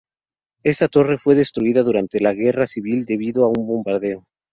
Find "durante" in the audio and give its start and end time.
1.83-2.19